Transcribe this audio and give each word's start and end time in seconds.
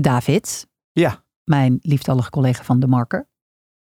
David, 0.00 0.66
Ja, 0.92 1.22
mijn 1.44 1.78
liefdallige 1.82 2.30
collega 2.30 2.62
van 2.64 2.80
De 2.80 2.86
Marker. 2.86 3.28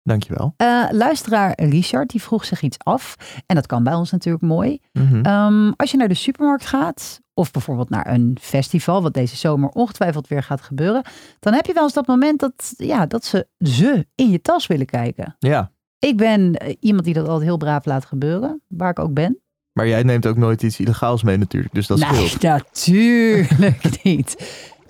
dankjewel. 0.02 0.54
Eh, 0.56 0.84
luisteraar 0.90 1.52
Richard, 1.62 2.10
die 2.10 2.22
vroeg 2.22 2.44
zich 2.44 2.62
iets 2.62 2.78
af. 2.78 3.16
En 3.46 3.54
dat 3.54 3.66
kan 3.66 3.82
bij 3.84 3.94
ons 3.94 4.10
natuurlijk 4.10 4.44
mooi. 4.44 4.78
Mhm. 4.92 5.20
Ehm, 5.22 5.72
als 5.76 5.90
je 5.90 5.96
naar 5.96 6.08
de 6.08 6.14
supermarkt 6.14 6.66
gaat, 6.66 7.20
of 7.34 7.50
bijvoorbeeld 7.50 7.90
naar 7.90 8.06
een 8.12 8.36
festival, 8.40 9.02
wat 9.02 9.14
deze 9.14 9.36
zomer 9.36 9.68
ongetwijfeld 9.68 10.28
weer 10.28 10.42
gaat 10.42 10.60
gebeuren, 10.60 11.02
dan 11.40 11.52
heb 11.52 11.66
je 11.66 11.72
wel 11.72 11.82
eens 11.82 11.92
dat 11.92 12.06
moment 12.06 12.40
dat, 12.40 12.74
ja, 12.76 13.06
dat 13.06 13.24
ze 13.24 13.46
ze 13.58 14.06
in 14.14 14.30
je 14.30 14.40
tas 14.40 14.66
willen 14.66 14.86
kijken. 14.86 15.36
Ja, 15.38 15.72
Ik 15.98 16.16
ben 16.16 16.54
eh, 16.54 16.74
iemand 16.80 17.04
die 17.04 17.14
dat 17.14 17.26
altijd 17.28 17.44
heel 17.48 17.56
braaf 17.56 17.84
laat 17.84 18.04
gebeuren, 18.04 18.62
waar 18.68 18.90
ik 18.90 18.98
ook 18.98 19.14
ben. 19.14 19.40
maar 19.72 19.88
jij 19.88 20.02
neemt 20.02 20.26
ook 20.26 20.36
nooit 20.36 20.62
iets 20.62 20.80
illegaals 20.80 21.22
mee 21.22 21.36
natuurlijk, 21.36 21.74
dus 21.74 21.86
dat 21.86 21.98
nee, 21.98 22.28
scheelt. 22.28 22.40
natuurlijk 22.86 24.02
niet. 24.02 24.36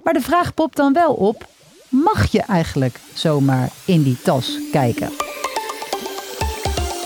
Maar 0.03 0.13
de 0.13 0.21
vraag 0.21 0.55
popt 0.55 0.77
dan 0.77 0.93
wel 0.93 1.13
op, 1.15 1.47
mag 1.89 2.33
je 2.33 2.41
eigenlijk 2.43 3.01
zomaar 3.15 3.69
in 3.85 4.03
die 4.03 4.17
tas 4.23 4.59
kijken? 4.73 5.11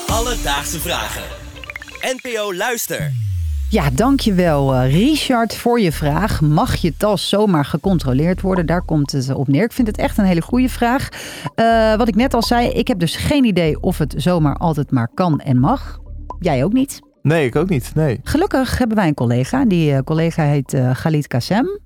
Alledaagse 0.07 0.79
vragen. 0.79 1.23
NPO 2.01 2.53
Luister. 2.53 3.11
Ja, 3.69 3.89
dankjewel 3.89 4.73
eh, 4.73 4.91
Richard 4.91 5.55
voor 5.55 5.79
je 5.79 5.91
vraag. 5.91 6.41
Mag 6.41 6.75
je 6.75 6.97
tas 6.97 7.29
zomaar 7.29 7.65
gecontroleerd 7.65 8.41
worden? 8.41 8.65
Daar 8.65 8.81
komt 8.81 9.11
het 9.11 9.33
op 9.33 9.47
neer. 9.47 9.63
Ik 9.63 9.71
vind 9.71 9.87
het 9.87 9.97
echt 9.97 10.17
een 10.17 10.25
hele 10.25 10.41
goede 10.41 10.69
vraag. 10.69 11.09
Eh, 11.55 11.95
wat 11.95 12.07
ik 12.07 12.15
net 12.15 12.33
al 12.33 12.43
zei, 12.43 12.69
ik 12.69 12.87
heb 12.87 12.99
dus 12.99 13.15
geen 13.15 13.43
idee 13.43 13.81
of 13.81 13.97
het 13.97 14.13
zomaar 14.17 14.55
altijd 14.55 14.91
maar 14.91 15.09
kan 15.13 15.39
en 15.39 15.59
mag. 15.59 15.99
Jij 16.39 16.63
ook 16.63 16.73
niet. 16.73 16.99
Nee, 17.21 17.45
ik 17.45 17.55
ook 17.55 17.69
niet. 17.69 17.91
Nee, 17.95 18.19
Gelukkig 18.23 18.77
hebben 18.77 18.97
wij 18.97 19.07
een 19.07 19.13
collega. 19.13 19.65
Die 19.65 19.93
eh, 19.93 19.99
collega 19.99 20.43
heet 20.43 20.73
eh 20.73 20.89
Galit 20.93 21.27
Kassem. 21.27 21.79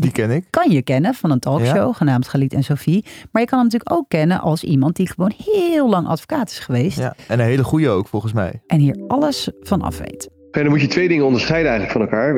Die 0.00 0.12
ken 0.12 0.30
ik. 0.30 0.44
Kan 0.50 0.70
je 0.70 0.82
kennen 0.82 1.14
van 1.14 1.30
een 1.30 1.38
talkshow 1.38 1.76
Ja. 1.76 1.92
genaamd 1.92 2.28
Galit 2.28 2.52
en 2.52 2.62
Sophie. 2.64 3.04
Maar 3.32 3.42
je 3.42 3.48
kan 3.48 3.58
hem 3.58 3.66
natuurlijk 3.68 3.92
ook 3.92 4.08
kennen 4.08 4.40
als 4.40 4.64
iemand 4.64 4.96
die 4.96 5.08
gewoon 5.08 5.32
heel 5.44 5.88
lang 5.88 6.06
advocaat 6.06 6.50
is 6.50 6.58
geweest. 6.58 6.98
Ja, 6.98 7.14
en 7.28 7.40
een 7.40 7.46
hele 7.46 7.64
goede 7.64 7.88
ook 7.88 8.08
volgens 8.08 8.32
mij. 8.32 8.62
En 8.66 8.78
hier 8.78 8.96
alles 9.08 9.50
van 9.60 9.82
af 9.82 9.98
weet. 9.98 10.28
En 10.50 10.60
dan 10.62 10.70
moet 10.70 10.80
je 10.80 10.86
twee 10.86 11.08
dingen 11.08 11.24
onderscheiden 11.24 11.70
eigenlijk 11.72 11.98
van 12.10 12.18
elkaar. 12.18 12.36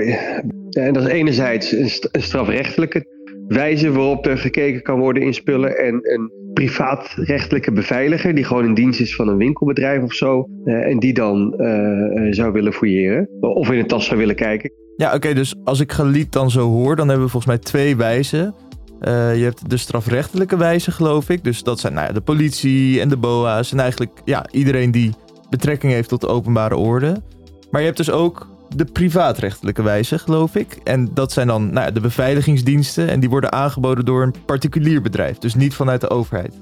En 0.70 0.92
dat 0.92 1.02
is 1.02 1.08
enerzijds 1.08 1.72
een, 1.72 1.90
st- 1.90 2.08
een 2.12 2.22
strafrechtelijke 2.22 3.06
wijze 3.48 3.92
waarop 3.92 4.26
er 4.26 4.38
gekeken 4.38 4.82
kan 4.82 4.98
worden 4.98 5.22
in 5.22 5.34
spullen. 5.34 5.76
En 5.78 5.94
een 6.02 6.30
privaatrechtelijke 6.54 7.72
beveiliger 7.72 8.34
die 8.34 8.44
gewoon 8.44 8.64
in 8.64 8.74
dienst 8.74 9.00
is 9.00 9.14
van 9.16 9.28
een 9.28 9.36
winkelbedrijf 9.36 10.02
of 10.02 10.12
zo. 10.12 10.48
eh, 10.64 10.74
en 10.90 10.98
die 10.98 11.12
dan 11.14 11.54
eh, 11.58 12.26
eh, 12.26 12.32
zou 12.32 12.52
willen 12.52 12.72
fouilleren. 12.72 13.28
Of 13.40 13.70
in 13.70 13.78
een 13.78 13.86
tas 13.86 14.06
zou 14.06 14.18
willen 14.18 14.34
kijken. 14.34 14.70
Ja, 14.96 15.14
oké, 15.14 15.34
dus 15.34 15.54
als 15.64 15.80
ik 15.80 15.92
Galiet 15.92 16.32
dan 16.32 16.50
zo 16.50 16.68
hoor, 16.68 16.96
dan 16.96 17.08
hebben 17.08 17.24
we 17.24 17.30
volgens 17.30 17.52
mij 17.52 17.62
twee 17.62 17.96
wijzen. 17.96 18.54
Eh, 19.00 19.36
je 19.36 19.44
hebt 19.44 19.70
de 19.70 19.76
strafrechtelijke 19.76 20.56
wijze, 20.56 20.90
geloof 20.90 21.28
ik. 21.28 21.44
Dus 21.44 21.62
dat 21.62 21.80
zijn 21.80 21.92
nou 21.94 22.06
ja, 22.06 22.12
de 22.12 22.20
politie 22.20 23.00
en 23.00 23.08
de 23.08 23.16
BOA's. 23.16 23.72
En 23.72 23.80
eigenlijk 23.80 24.20
ja, 24.24 24.46
iedereen 24.50 24.90
die 24.90 25.14
betrekking 25.50 25.92
heeft 25.92 26.08
tot 26.08 26.20
de 26.20 26.28
openbare 26.28 26.76
orde. 26.76 27.22
Maar 27.70 27.80
je 27.80 27.86
hebt 27.86 27.98
dus 27.98 28.10
ook 28.10 28.48
de 28.76 28.84
privaatrechtelijke 28.84 29.82
wijze, 29.82 30.18
geloof 30.18 30.54
ik. 30.54 30.78
En 30.84 31.10
dat 31.14 31.32
zijn 31.32 31.46
dan 31.46 31.70
nou 31.72 31.86
ja, 31.86 31.92
de 31.92 32.00
beveiligingsdiensten. 32.00 33.08
En 33.08 33.20
die 33.20 33.30
worden 33.30 33.52
aangeboden 33.52 34.04
door 34.04 34.22
een 34.22 34.34
particulier 34.46 35.02
bedrijf. 35.02 35.38
Dus 35.38 35.54
niet 35.54 35.74
vanuit 35.74 36.00
de 36.00 36.10
overheid. 36.10 36.54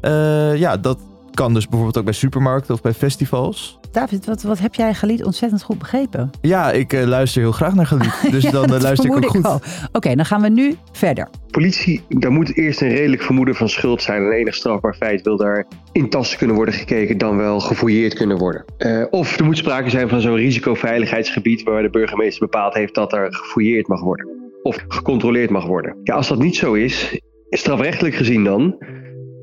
Eh, 0.00 0.56
ja, 0.56 0.76
dat 0.76 0.98
kan 1.38 1.54
dus 1.54 1.64
bijvoorbeeld 1.64 1.98
ook 1.98 2.04
bij 2.04 2.12
supermarkten 2.12 2.74
of 2.74 2.80
bij 2.80 2.92
festivals. 2.92 3.78
David, 3.92 4.26
wat, 4.26 4.42
wat 4.42 4.58
heb 4.58 4.74
jij 4.74 4.94
Galit 4.94 5.24
ontzettend 5.24 5.62
goed 5.62 5.78
begrepen? 5.78 6.30
Ja, 6.40 6.70
ik 6.72 6.92
eh, 6.92 7.06
luister 7.06 7.42
heel 7.42 7.52
graag 7.52 7.74
naar 7.74 7.86
Galiet. 7.86 8.30
Dus 8.30 8.44
dan 8.44 8.64
eh, 8.74 8.80
luister 8.80 9.10
ik 9.10 9.16
ook 9.16 9.26
goed. 9.26 9.46
Oké, 9.92 10.14
dan 10.14 10.24
gaan 10.24 10.40
we 10.40 10.48
nu 10.48 10.76
verder. 10.92 11.28
Politie, 11.50 12.02
daar 12.08 12.30
moet 12.30 12.56
eerst 12.56 12.80
een 12.80 12.88
redelijk 12.88 13.22
vermoeden 13.22 13.54
van 13.54 13.68
schuld 13.68 14.02
zijn. 14.02 14.24
En 14.24 14.32
enig 14.32 14.54
strafbaar 14.54 14.94
feit 14.94 15.22
wil 15.22 15.36
daar 15.36 15.66
in 15.92 16.10
tassen 16.10 16.38
kunnen 16.38 16.56
worden 16.56 16.74
gekeken, 16.74 17.18
dan 17.18 17.36
wel 17.36 17.60
gefouilleerd 17.60 18.14
kunnen 18.14 18.38
worden. 18.38 18.64
Eh, 18.78 19.04
of 19.10 19.38
er 19.38 19.44
moet 19.44 19.56
sprake 19.56 19.90
zijn 19.90 20.08
van 20.08 20.20
zo'n 20.20 20.36
risicoveiligheidsgebied 20.36 21.62
waar 21.62 21.82
de 21.82 21.90
burgemeester 21.90 22.40
bepaald 22.40 22.74
heeft 22.74 22.94
dat 22.94 23.12
er 23.12 23.34
gefouilleerd 23.34 23.88
mag 23.88 24.00
worden. 24.00 24.26
Of 24.62 24.84
gecontroleerd 24.88 25.50
mag 25.50 25.66
worden. 25.66 25.96
Ja, 26.02 26.14
als 26.14 26.28
dat 26.28 26.38
niet 26.38 26.56
zo 26.56 26.72
is, 26.72 27.20
strafrechtelijk 27.50 28.14
gezien 28.14 28.44
dan, 28.44 28.76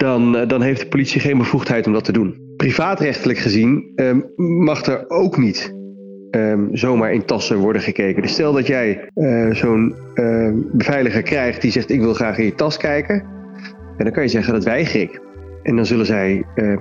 dan, 0.06 0.38
eh, 0.38 0.48
dan 0.48 0.62
heeft 0.62 0.82
de 0.82 0.88
politie 0.88 1.22
geen 1.22 1.38
bevoegdheid 1.38 1.88
om 1.88 1.94
dat 1.94 2.04
te 2.04 2.12
doen. 2.12 2.54
Privaatrechtelijk 2.58 3.40
gezien 3.40 3.92
ehm, 3.96 4.20
mag 4.64 4.86
er 4.86 5.10
ook 5.10 5.38
niet 5.38 5.74
ehm, 6.32 6.68
zomaar 6.72 7.14
in 7.14 7.26
tassen 7.26 7.58
worden 7.58 7.82
gekeken. 7.82 8.22
Dus 8.22 8.32
stel 8.32 8.54
dat 8.54 8.68
jij 8.68 9.10
eh, 9.14 9.52
zo'n 9.52 9.96
ehm, 10.14 10.54
beveiliger 10.72 11.22
krijgt 11.22 11.62
die 11.62 11.72
zegt 11.72 11.90
ik 11.90 12.00
wil 12.00 12.14
graag 12.14 12.38
in 12.38 12.46
je 12.46 12.56
tas 12.56 12.78
kijken. 12.78 13.16
En 13.98 14.04
dan 14.04 14.12
kan 14.12 14.24
je 14.24 14.30
zeggen 14.30 14.54
dat 14.54 14.64
weiger 14.64 15.02
ik. 15.02 15.22
En 15.64 15.76
dan 15.76 15.86
zullen 15.86 16.06
zij 16.06 16.44
eh, 16.56 16.78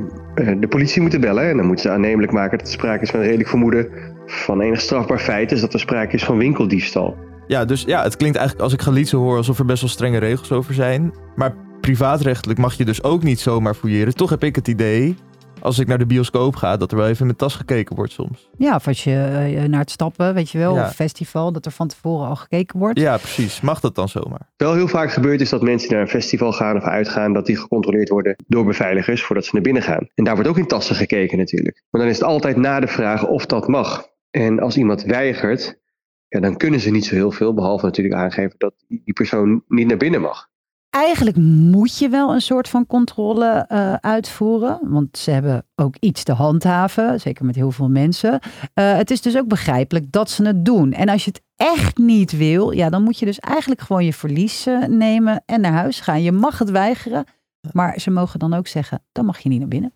de 0.60 0.68
politie 0.68 1.02
moeten 1.02 1.20
bellen. 1.20 1.50
En 1.50 1.56
dan 1.56 1.66
moeten 1.66 1.84
ze 1.84 1.90
aannemelijk 1.90 2.32
maken 2.32 2.58
dat 2.58 2.66
er 2.66 2.72
sprake 2.72 3.02
is 3.02 3.10
van 3.10 3.20
redelijk 3.20 3.48
vermoeden 3.48 3.88
van 4.26 4.60
enig 4.60 4.80
strafbaar 4.80 5.18
feit. 5.18 5.48
Dus 5.48 5.60
dat 5.60 5.72
er 5.72 5.80
sprake 5.80 6.14
is 6.14 6.24
van 6.24 6.38
winkeldiefstal. 6.38 7.16
Ja, 7.46 7.64
dus 7.64 7.82
ja, 7.86 8.02
het 8.02 8.16
klinkt 8.16 8.36
eigenlijk 8.36 8.64
als 8.66 8.74
ik 8.74 8.82
Galiet 8.82 9.08
zo 9.08 9.18
hoor 9.18 9.36
alsof 9.36 9.58
er 9.58 9.64
best 9.64 9.80
wel 9.80 9.90
strenge 9.90 10.18
regels 10.18 10.52
over 10.52 10.74
zijn. 10.74 11.12
Maar 11.34 11.54
privaatrechtelijk 11.84 12.58
mag 12.58 12.74
je 12.74 12.84
dus 12.84 13.02
ook 13.02 13.22
niet 13.22 13.40
zomaar 13.40 13.74
fouilleren. 13.74 14.14
Toch 14.14 14.30
heb 14.30 14.44
ik 14.44 14.54
het 14.56 14.68
idee, 14.68 15.16
als 15.60 15.78
ik 15.78 15.86
naar 15.86 15.98
de 15.98 16.06
bioscoop 16.06 16.56
ga, 16.56 16.76
dat 16.76 16.90
er 16.90 16.96
wel 16.96 17.06
even 17.06 17.18
in 17.20 17.26
mijn 17.26 17.38
tas 17.38 17.54
gekeken 17.54 17.96
wordt 17.96 18.12
soms. 18.12 18.48
Ja, 18.58 18.74
of 18.74 18.86
als 18.86 19.04
je 19.04 19.14
eh, 19.56 19.64
naar 19.68 19.80
het 19.80 19.90
stappen, 19.90 20.34
weet 20.34 20.50
je 20.50 20.58
wel, 20.58 20.74
Ja. 20.74 20.84
of 20.86 20.94
festival, 20.94 21.52
dat 21.52 21.66
er 21.66 21.72
van 21.72 21.88
tevoren 21.88 22.28
al 22.28 22.36
gekeken 22.36 22.78
wordt. 22.78 22.98
Ja, 23.00 23.16
precies. 23.16 23.60
Mag 23.60 23.80
dat 23.80 23.94
dan 23.94 24.08
zomaar? 24.08 24.48
Wel 24.56 24.74
heel 24.74 24.88
vaak 24.88 25.12
gebeurt 25.12 25.40
is 25.40 25.48
dat 25.50 25.62
mensen 25.62 25.88
die 25.88 25.96
naar 25.96 26.06
een 26.06 26.12
festival 26.12 26.52
gaan 26.52 26.76
of 26.76 26.82
uitgaan, 26.82 27.32
dat 27.32 27.46
die 27.46 27.56
gecontroleerd 27.56 28.08
worden 28.08 28.36
door 28.46 28.64
beveiligers 28.64 29.22
voordat 29.22 29.44
ze 29.44 29.50
naar 29.52 29.62
binnen 29.62 29.82
gaan. 29.82 30.08
En 30.14 30.24
daar 30.24 30.34
wordt 30.34 30.48
ook 30.50 30.58
in 30.58 30.66
tassen 30.66 30.96
gekeken 30.96 31.38
natuurlijk. 31.38 31.82
Maar 31.90 32.00
dan 32.00 32.10
is 32.10 32.16
het 32.18 32.26
altijd 32.28 32.56
na 32.56 32.80
de 32.80 32.88
vraag 32.88 33.26
of 33.26 33.46
dat 33.46 33.68
mag. 33.68 34.06
En 34.30 34.60
als 34.60 34.76
iemand 34.76 35.02
weigert, 35.02 35.80
ja, 36.28 36.40
dan 36.40 36.56
kunnen 36.56 36.80
ze 36.80 36.90
niet 36.90 37.04
zo 37.04 37.14
heel 37.14 37.30
veel, 37.32 37.54
behalve 37.54 37.84
natuurlijk 37.84 38.14
aangeven 38.14 38.54
dat 38.58 38.74
die 38.88 39.12
persoon 39.12 39.62
niet 39.68 39.86
naar 39.86 39.96
binnen 39.96 40.20
mag. 40.20 40.52
Eigenlijk 40.94 41.36
moet 41.36 41.98
je 41.98 42.08
wel 42.08 42.34
een 42.34 42.40
soort 42.40 42.68
van 42.68 42.86
controle 42.86 43.64
eh, 43.68 43.94
uitvoeren, 43.94 44.78
want 44.82 45.18
ze 45.18 45.30
hebben 45.30 45.66
ook 45.74 45.96
iets 46.00 46.22
te 46.22 46.32
handhaven, 46.32 47.20
zeker 47.20 47.44
met 47.44 47.54
heel 47.54 47.70
veel 47.70 47.88
mensen. 47.88 48.38
Eh, 48.74 48.96
het 48.96 49.10
is 49.10 49.20
dus 49.20 49.36
ook 49.36 49.48
begrijpelijk 49.48 50.12
dat 50.12 50.30
ze 50.30 50.46
het 50.46 50.64
doen. 50.64 50.92
En 50.92 51.08
als 51.08 51.24
je 51.24 51.30
het 51.30 51.42
echt 51.56 51.98
niet 51.98 52.36
wil, 52.36 52.70
ja, 52.70 52.90
dan 52.90 53.02
moet 53.02 53.18
je 53.18 53.24
dus 53.24 53.38
eigenlijk 53.38 53.80
gewoon 53.80 54.04
je 54.04 54.12
verlies 54.12 54.66
eh, 54.66 54.84
nemen 54.84 55.42
en 55.46 55.60
naar 55.60 55.72
huis 55.72 56.00
gaan. 56.00 56.22
Je 56.22 56.32
mag 56.32 56.58
het 56.58 56.70
weigeren, 56.70 57.24
maar 57.72 58.00
ze 58.00 58.10
mogen 58.10 58.38
dan 58.38 58.54
ook 58.54 58.66
zeggen, 58.66 59.02
dan 59.12 59.24
mag 59.24 59.38
je 59.38 59.48
niet 59.48 59.58
naar 59.58 59.68
binnen. 59.68 59.92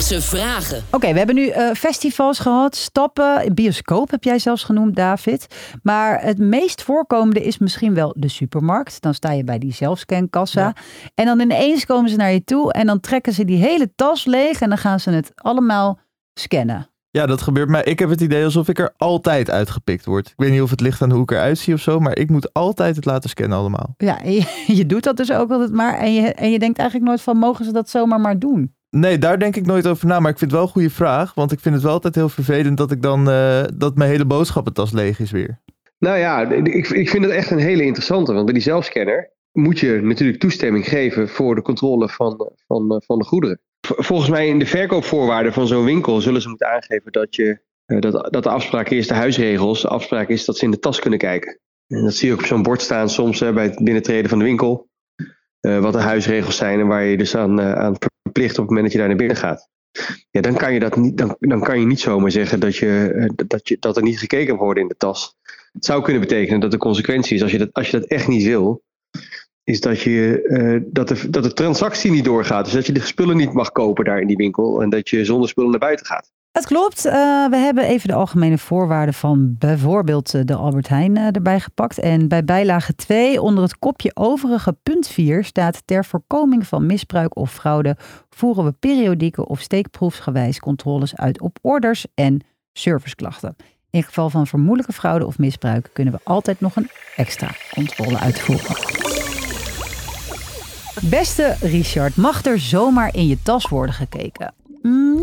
Alledaagse 0.00 0.36
vragen. 0.36 0.84
Oké, 0.90 1.12
we 1.12 1.18
hebben 1.18 1.34
nu 1.34 1.48
eh, 1.48 1.70
festivals 1.74 2.38
gehad, 2.38 2.76
stappen, 2.76 3.54
bioscoop 3.54 4.10
heb 4.10 4.24
jij 4.24 4.38
zelfs 4.38 4.64
genoemd, 4.64 4.96
David. 4.96 5.46
Maar 5.82 6.22
het 6.22 6.38
meest 6.38 6.82
voorkomende 6.82 7.40
is 7.40 7.58
misschien 7.58 7.94
wel 7.94 8.14
de 8.16 8.28
supermarkt. 8.28 9.00
Dan 9.00 9.14
sta 9.14 9.32
je 9.32 9.44
bij 9.44 9.58
die 9.58 9.72
zelfscankassa. 9.72 10.74
En 11.14 11.24
dan 11.24 11.40
ineens 11.40 11.86
komen 11.86 12.10
ze 12.10 12.16
naar 12.16 12.32
je 12.32 12.44
toe 12.44 12.72
en 12.72 12.86
dan 12.86 13.00
trekken 13.00 13.32
ze 13.32 13.44
die 13.44 13.56
hele 13.56 13.92
tas 13.94 14.24
leeg 14.24 14.60
en 14.60 14.68
dan 14.68 14.78
gaan 14.78 15.00
ze 15.00 15.10
het 15.10 15.32
allemaal 15.34 15.98
scannen. 16.34 16.90
Ja, 17.10 17.26
dat 17.26 17.42
gebeurt 17.42 17.68
mij. 17.68 17.82
Ik 17.82 17.98
heb 17.98 18.08
het 18.08 18.20
idee 18.20 18.44
alsof 18.44 18.68
ik 18.68 18.78
er 18.78 18.94
altijd 18.96 19.50
uitgepikt 19.50 20.04
word. 20.04 20.26
Ik 20.26 20.34
weet 20.36 20.50
niet 20.50 20.62
of 20.62 20.70
het 20.70 20.80
ligt 20.80 21.02
aan 21.02 21.10
hoe 21.10 21.22
ik 21.22 21.30
eruit 21.30 21.58
zie 21.58 21.74
of 21.74 21.80
zo, 21.80 22.00
maar 22.00 22.18
ik 22.18 22.30
moet 22.30 22.52
altijd 22.52 22.96
het 22.96 23.04
laten 23.04 23.30
scannen 23.30 23.58
allemaal. 23.58 23.94
Ja, 23.96 24.18
je, 24.24 24.62
je 24.78 24.86
doet 24.86 25.04
dat 25.04 25.16
dus 25.16 25.32
ook 25.32 25.50
altijd 25.50 25.72
maar. 25.72 25.98
En 25.98 26.14
je, 26.14 26.34
en 26.34 26.50
je 26.50 26.58
denkt 26.58 26.78
eigenlijk 26.78 27.08
nooit 27.08 27.22
van, 27.22 27.36
mogen 27.36 27.64
ze 27.64 27.72
dat 27.72 27.90
zomaar 27.90 28.20
maar 28.20 28.38
doen? 28.38 28.78
Nee, 28.90 29.18
daar 29.18 29.38
denk 29.38 29.56
ik 29.56 29.66
nooit 29.66 29.86
over 29.86 30.06
na, 30.06 30.20
maar 30.20 30.30
ik 30.30 30.38
vind 30.38 30.50
het 30.50 30.60
wel 30.60 30.68
een 30.68 30.74
goede 30.74 30.90
vraag. 30.90 31.34
Want 31.34 31.52
ik 31.52 31.60
vind 31.60 31.74
het 31.74 31.84
wel 31.84 31.92
altijd 31.92 32.14
heel 32.14 32.28
vervelend 32.28 32.76
dat 32.76 32.90
ik 32.90 33.02
dan, 33.02 33.30
eh, 33.30 33.64
dat 33.74 33.96
mijn 33.96 34.10
hele 34.10 34.24
boodschappentas 34.24 34.92
leeg 34.92 35.20
is 35.20 35.30
weer. 35.30 35.60
Nou 35.98 36.18
ja, 36.18 36.50
ik, 36.50 36.88
ik 36.88 37.10
vind 37.10 37.24
het 37.24 37.32
echt 37.32 37.50
een 37.50 37.58
hele 37.58 37.84
interessante, 37.84 38.32
want 38.32 38.44
bij 38.44 38.54
die 38.54 38.62
zelfscanner 38.62 39.32
moet 39.52 39.78
je 39.78 40.00
natuurlijk 40.02 40.40
toestemming 40.40 40.88
geven 40.88 41.28
voor 41.28 41.54
de 41.54 41.62
controle 41.62 42.08
van, 42.08 42.50
van, 42.66 43.02
van 43.06 43.18
de 43.18 43.24
goederen. 43.24 43.60
Volgens 43.80 44.30
mij 44.30 44.48
in 44.48 44.58
de 44.58 44.66
verkoopvoorwaarden 44.66 45.52
van 45.52 45.66
zo'n 45.66 45.84
winkel 45.84 46.20
zullen 46.20 46.42
ze 46.42 46.48
moeten 46.48 46.68
aangeven 46.68 47.12
dat, 47.12 47.34
je, 47.34 47.60
eh, 47.84 48.00
dat, 48.00 48.32
dat 48.32 48.42
de 48.42 48.50
afspraak 48.50 48.88
is, 48.88 49.08
de 49.08 49.14
huisregels, 49.14 49.80
de 49.80 49.88
afspraak 49.88 50.28
is 50.28 50.44
dat 50.44 50.56
ze 50.56 50.64
in 50.64 50.70
de 50.70 50.78
tas 50.78 50.98
kunnen 50.98 51.18
kijken. 51.18 51.58
En 51.86 52.04
dat 52.04 52.14
zie 52.14 52.28
je 52.28 52.34
ook 52.34 52.40
op 52.40 52.46
zo'n 52.46 52.62
bord 52.62 52.82
staan 52.82 53.08
soms 53.08 53.40
hè, 53.40 53.52
bij 53.52 53.64
het 53.64 53.84
binnentreden 53.84 54.30
van 54.30 54.38
de 54.38 54.44
winkel. 54.44 54.89
Eh, 55.60 55.78
wat 55.78 55.92
de 55.92 55.98
huisregels 55.98 56.56
zijn 56.56 56.80
en 56.80 56.86
waar 56.86 57.04
je 57.04 57.16
dus 57.16 57.36
aan, 57.36 57.60
eh, 57.60 57.72
aan 57.72 57.96
verplicht 58.22 58.58
op 58.58 58.58
het 58.58 58.66
moment 58.66 58.82
dat 58.82 58.92
je 58.92 58.98
daar 58.98 59.08
naar 59.08 59.16
binnen 59.16 59.36
gaat. 59.36 59.68
Ja, 60.30 60.40
dan 60.40 60.54
kan 60.54 60.72
je, 60.72 60.80
dat 60.80 60.96
niet, 60.96 61.18
dan, 61.18 61.36
dan 61.38 61.60
kan 61.60 61.80
je 61.80 61.86
niet 61.86 62.00
zomaar 62.00 62.30
zeggen 62.30 62.60
dat, 62.60 62.76
je, 62.76 63.12
eh, 63.16 63.46
dat, 63.46 63.68
je, 63.68 63.76
dat 63.80 63.96
er 63.96 64.02
niet 64.02 64.18
gekeken 64.18 64.56
wordt 64.56 64.80
in 64.80 64.88
de 64.88 64.96
tas. 64.96 65.36
Het 65.72 65.84
zou 65.84 66.02
kunnen 66.02 66.22
betekenen 66.22 66.60
dat 66.60 66.70
de 66.70 66.76
consequentie 66.76 67.36
is, 67.36 67.42
als 67.42 67.52
je 67.52 67.58
dat, 67.58 67.72
als 67.72 67.90
je 67.90 67.98
dat 67.98 68.08
echt 68.08 68.28
niet 68.28 68.42
wil, 68.44 68.82
is 69.64 69.80
dat, 69.80 70.00
je, 70.00 70.86
dat, 70.92 71.08
de, 71.08 71.30
dat 71.30 71.42
de 71.42 71.52
transactie 71.52 72.10
niet 72.10 72.24
doorgaat. 72.24 72.64
Dus 72.64 72.74
dat 72.74 72.86
je 72.86 72.92
de 72.92 73.00
spullen 73.00 73.36
niet 73.36 73.52
mag 73.52 73.72
kopen 73.72 74.04
daar 74.04 74.20
in 74.20 74.26
die 74.26 74.36
winkel 74.36 74.82
en 74.82 74.90
dat 74.90 75.08
je 75.08 75.24
zonder 75.24 75.48
spullen 75.48 75.70
naar 75.70 75.78
buiten 75.78 76.06
gaat. 76.06 76.30
Het 76.52 76.66
klopt. 76.66 77.06
Uh, 77.06 77.12
we 77.48 77.56
hebben 77.56 77.84
even 77.84 78.08
de 78.08 78.14
algemene 78.14 78.58
voorwaarden 78.58 79.14
van 79.14 79.54
bijvoorbeeld 79.58 80.46
de 80.46 80.54
Albert 80.54 80.88
Heijn 80.88 81.16
uh, 81.16 81.26
erbij 81.26 81.60
gepakt. 81.60 81.98
En 81.98 82.28
bij 82.28 82.44
bijlage 82.44 82.94
2 82.94 83.42
onder 83.42 83.62
het 83.62 83.78
kopje 83.78 84.10
overige 84.14 84.76
punt 84.82 85.08
4 85.08 85.44
staat 85.44 85.82
ter 85.84 86.04
voorkoming 86.04 86.66
van 86.66 86.86
misbruik 86.86 87.36
of 87.36 87.52
fraude 87.52 87.96
voeren 88.30 88.64
we 88.64 88.72
periodieke 88.72 89.48
of 89.48 89.60
steekproefsgewijs 89.60 90.58
controles 90.58 91.16
uit 91.16 91.40
op 91.40 91.58
orders 91.62 92.06
en 92.14 92.40
serviceklachten. 92.72 93.56
In 93.90 94.02
geval 94.02 94.30
van 94.30 94.46
vermoedelijke 94.46 94.92
fraude 94.92 95.26
of 95.26 95.38
misbruik 95.38 95.90
kunnen 95.92 96.14
we 96.14 96.20
altijd 96.22 96.60
nog 96.60 96.76
een 96.76 96.90
extra 97.16 97.50
controle 97.74 98.18
uitvoeren. 98.18 98.76
Beste 101.02 101.56
Richard, 101.60 102.16
mag 102.16 102.44
er 102.44 102.58
zomaar 102.58 103.14
in 103.14 103.26
je 103.26 103.42
tas 103.42 103.68
worden 103.68 103.94
gekeken? 103.94 104.54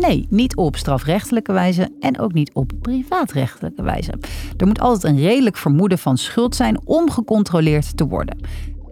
Nee, 0.00 0.26
niet 0.30 0.56
op 0.56 0.76
strafrechtelijke 0.76 1.52
wijze 1.52 1.88
en 2.00 2.18
ook 2.18 2.32
niet 2.32 2.50
op 2.52 2.72
privaatrechtelijke 2.80 3.82
wijze. 3.82 4.12
Er 4.56 4.66
moet 4.66 4.80
altijd 4.80 5.12
een 5.12 5.20
redelijk 5.20 5.56
vermoeden 5.56 5.98
van 5.98 6.18
schuld 6.18 6.56
zijn 6.56 6.80
om 6.84 7.10
gecontroleerd 7.10 7.96
te 7.96 8.06
worden. 8.06 8.38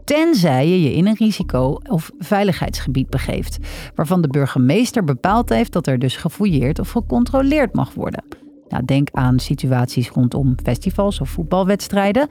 Tenzij 0.04 0.68
je 0.68 0.82
je 0.82 0.94
in 0.94 1.06
een 1.06 1.14
risico- 1.14 1.80
of 1.88 2.10
veiligheidsgebied 2.18 3.10
begeeft, 3.10 3.58
waarvan 3.94 4.20
de 4.20 4.28
burgemeester 4.28 5.04
bepaald 5.04 5.48
heeft 5.48 5.72
dat 5.72 5.86
er 5.86 5.98
dus 5.98 6.16
gefouilleerd 6.16 6.78
of 6.78 6.90
gecontroleerd 6.90 7.74
mag 7.74 7.94
worden. 7.94 8.24
Nou, 8.68 8.84
denk 8.84 9.08
aan 9.12 9.38
situaties 9.38 10.08
rondom 10.08 10.54
festivals 10.62 11.20
of 11.20 11.28
voetbalwedstrijden. 11.28 12.28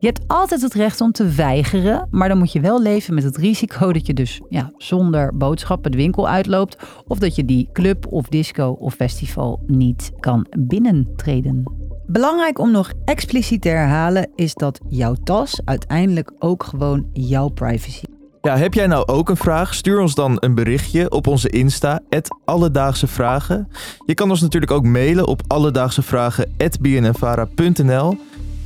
Je 0.00 0.06
hebt 0.06 0.20
altijd 0.26 0.62
het 0.62 0.74
recht 0.74 1.00
om 1.00 1.12
te 1.12 1.28
weigeren, 1.28 2.08
maar 2.10 2.28
dan 2.28 2.38
moet 2.38 2.52
je 2.52 2.60
wel 2.60 2.82
leven 2.82 3.14
met 3.14 3.24
het 3.24 3.36
risico 3.36 3.92
dat 3.92 4.06
je 4.06 4.14
dus 4.14 4.40
ja, 4.48 4.72
zonder 4.76 5.36
boodschappen 5.36 5.90
de 5.90 5.96
winkel 5.96 6.28
uitloopt 6.28 6.76
of 7.06 7.18
dat 7.18 7.36
je 7.36 7.44
die 7.44 7.68
club 7.72 8.06
of 8.06 8.28
disco 8.28 8.76
of 8.78 8.94
festival 8.94 9.62
niet 9.66 10.10
kan 10.20 10.46
binnentreden. 10.58 11.62
Belangrijk 12.06 12.58
om 12.58 12.70
nog 12.70 12.92
expliciet 13.04 13.62
te 13.62 13.68
herhalen 13.68 14.30
is 14.34 14.54
dat 14.54 14.80
jouw 14.88 15.14
tas 15.24 15.60
uiteindelijk 15.64 16.32
ook 16.38 16.64
gewoon 16.64 17.06
jouw 17.12 17.48
privacy. 17.48 18.04
Ja, 18.42 18.56
heb 18.56 18.74
jij 18.74 18.86
nou 18.86 19.06
ook 19.06 19.28
een 19.28 19.36
vraag? 19.36 19.74
Stuur 19.74 20.00
ons 20.00 20.14
dan 20.14 20.36
een 20.38 20.54
berichtje 20.54 21.10
op 21.10 21.26
onze 21.26 21.48
Insta, 21.48 22.00
Alledaagse 22.44 23.06
Vragen. 23.06 23.68
Je 24.06 24.14
kan 24.14 24.30
ons 24.30 24.40
natuurlijk 24.40 24.72
ook 24.72 24.84
mailen 24.84 25.26
op 25.26 25.42
alledaagsevragen.bnnvara.nl 25.46 28.18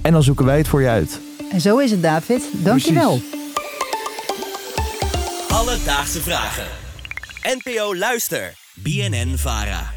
en 0.04 0.12
dan 0.12 0.22
zoeken 0.22 0.44
wij 0.44 0.58
het 0.58 0.68
voor 0.68 0.80
je 0.80 0.88
uit. 0.88 1.20
En 1.50 1.60
zo 1.60 1.78
is 1.78 1.90
het, 1.90 2.02
David. 2.02 2.42
Dankjewel. 2.52 3.20
Alledaagse 5.48 6.20
Vragen. 6.20 6.66
NPO 7.42 7.96
Luister. 7.96 8.54
BNN 8.74 9.36
Vara. 9.38 9.93